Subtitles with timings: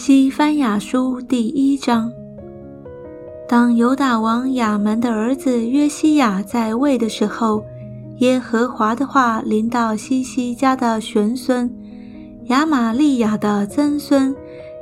[0.00, 2.08] 西番雅书第一章。
[3.48, 7.64] 当犹大王亚门的儿子约西亚在位的时候，
[8.18, 11.68] 耶和华的话临到西西家的玄孙
[12.44, 14.32] 亚玛利亚的曾孙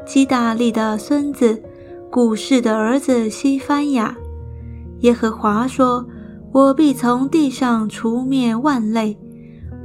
[0.04, 1.62] 基大利的孙子
[2.11, 4.14] 古氏的儿子西番雅。
[5.00, 6.07] 耶和华说
[6.53, 9.17] ：“我必从地上除灭万类，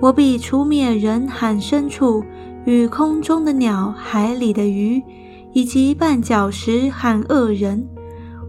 [0.02, 2.22] 我必除灭人和牲畜。”
[2.66, 5.02] 与空中的鸟、海里的鱼，
[5.54, 7.88] 以及绊脚石和恶人，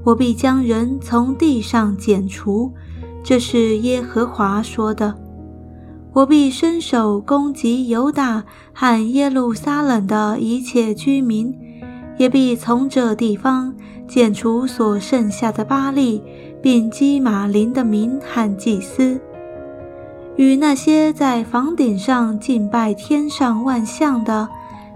[0.04, 2.72] 我必将人从地上剪除。
[3.24, 5.14] 这是耶和华说的。
[6.12, 11.56] 我必伸手攻击犹大和耶路撒冷的一切居民，
[12.18, 13.74] 也必从这地方
[14.06, 16.22] 剪除所剩下的巴利，
[16.60, 19.18] 并基马林的民和祭司。
[20.36, 24.48] 与那些在房顶上敬拜天上万象的，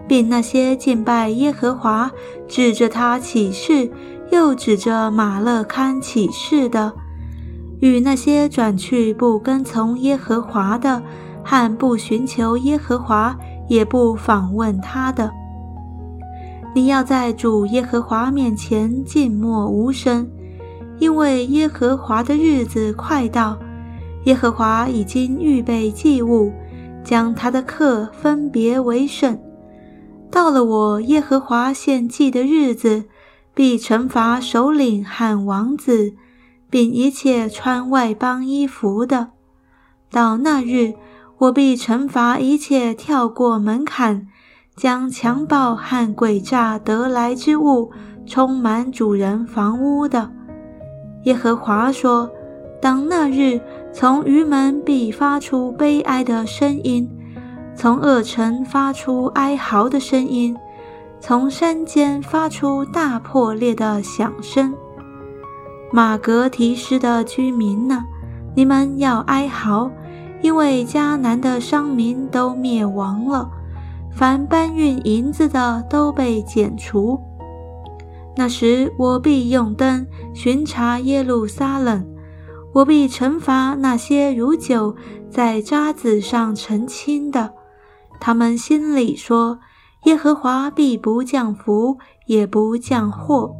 [0.09, 2.11] 并那些敬拜耶和华
[2.47, 3.91] 指着他起誓，
[4.30, 6.92] 又指着马勒堪起誓的，
[7.80, 11.03] 与那些转去不跟从耶和华的，
[11.45, 13.36] 和不寻求耶和华
[13.69, 15.30] 也不访问他的，
[16.75, 20.28] 你要在主耶和华面前静默无声，
[20.98, 23.58] 因为耶和华的日子快到。
[24.25, 26.52] 耶和华已经预备祭物，
[27.05, 29.39] 将他的客分别为圣。
[30.30, 33.05] 到了我耶和华献祭的日子，
[33.55, 36.14] 必惩罚首领和王子，
[36.68, 39.28] 并一切穿外邦衣服的。
[40.10, 40.94] 到那日，
[41.38, 44.28] 我必惩罚一切跳过门槛，
[44.77, 47.90] 将强暴和诡诈得来之物
[48.27, 50.30] 充满主人房屋的。
[51.24, 52.30] 耶和华说。
[52.78, 53.58] 当那日，
[53.90, 57.08] 从鱼门必发出悲哀的声音，
[57.77, 60.56] 从恶城发出哀嚎的声音，
[61.20, 64.74] 从山间发出大破裂的响声。
[65.92, 68.05] 马格提斯的居民呢？
[68.55, 69.90] 你们要哀嚎，
[70.40, 73.51] 因为迦南的商民都灭亡了，
[74.11, 77.20] 凡搬运银子的都被剪除。
[78.34, 82.06] 那时，我必用灯巡查耶路撒冷。
[82.72, 84.95] 我必惩罚那些如酒
[85.30, 87.55] 在渣子上澄清的，
[88.20, 89.58] 他们心里说
[90.04, 93.54] ：“耶和华必不降福，也不降祸。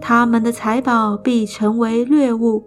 [0.00, 2.66] 他们的财宝必成为掠物，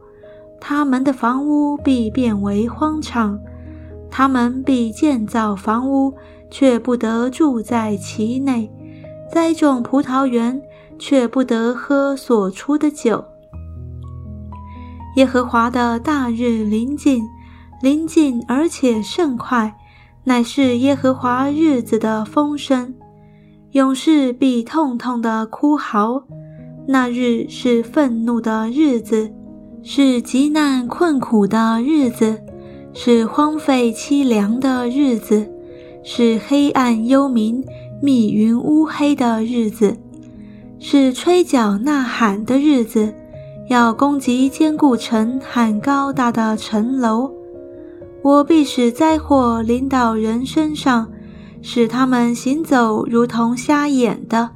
[0.59, 3.40] 他们的房屋必变为荒场。
[4.12, 6.13] 他们必建造房屋，
[6.51, 8.69] 却不得住在其内；
[9.31, 10.62] 栽种葡萄园，
[11.00, 13.24] 却不得喝所出的酒。”
[15.18, 17.24] 耶和华的大日临近，
[17.81, 19.75] 临近而且甚快，
[20.24, 22.94] 乃是耶和华日子的风声。
[23.72, 26.24] 勇士必痛痛的哭嚎。
[26.88, 29.32] 那日是愤怒的日子，
[29.82, 32.42] 是极难困苦的日子，
[32.94, 35.50] 是荒废凄凉的日子，
[36.04, 37.64] 是黑暗幽冥、
[38.02, 39.98] 密云乌黑的日子，
[40.78, 43.14] 是吹角呐喊的日子。
[43.70, 47.32] 要攻击坚固城和高大的城楼，
[48.24, 51.10] 我必使灾祸临到人身上，
[51.62, 54.50] 使他们行走如同瞎眼的，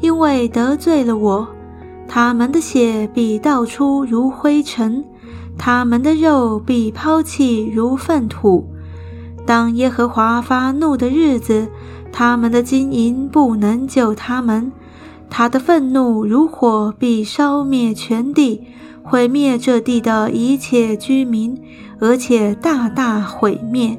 [0.00, 1.46] 因为得罪了我。
[2.08, 5.04] 他们的血必倒出如灰尘，
[5.56, 8.68] 他们的肉必抛弃如粪土。
[9.46, 11.68] 当耶和华发怒的日子，
[12.12, 14.72] 他们的金银不能救他们。
[15.28, 18.64] 他的愤怒如火，必烧灭全地，
[19.02, 21.60] 毁灭这地的一切居民，
[21.98, 23.98] 而且大大毁灭。